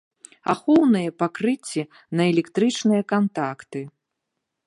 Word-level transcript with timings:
Ахоўныя 0.53 1.09
пакрыцці 1.21 1.81
на 2.21 2.27
электрычныя 2.33 3.01
кантакты. 3.13 3.79